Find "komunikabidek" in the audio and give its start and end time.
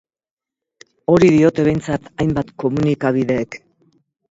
2.65-3.63